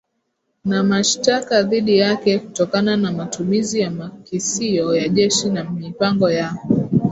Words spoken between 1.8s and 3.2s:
yake kutokana na